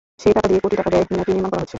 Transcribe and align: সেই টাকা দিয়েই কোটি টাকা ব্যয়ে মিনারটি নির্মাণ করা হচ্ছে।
সেই 0.21 0.33
টাকা 0.35 0.47
দিয়েই 0.49 0.63
কোটি 0.63 0.75
টাকা 0.79 0.89
ব্যয়ে 0.93 1.05
মিনারটি 1.09 1.31
নির্মাণ 1.33 1.51
করা 1.51 1.61
হচ্ছে। 1.63 1.69